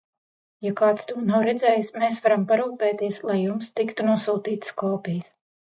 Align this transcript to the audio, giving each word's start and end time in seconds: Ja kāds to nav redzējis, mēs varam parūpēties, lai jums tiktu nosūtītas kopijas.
Ja 0.67 0.71
kāds 0.79 1.03
to 1.11 1.21
nav 1.25 1.43
redzējis, 1.49 1.93
mēs 2.05 2.19
varam 2.25 2.49
parūpēties, 2.53 3.23
lai 3.29 3.39
jums 3.45 3.73
tiktu 3.81 4.11
nosūtītas 4.13 4.79
kopijas. 4.85 5.35